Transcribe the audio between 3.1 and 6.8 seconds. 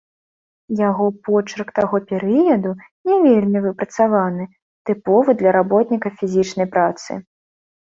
не вельмі выпрацаваны, тыповы для работніка фізічнай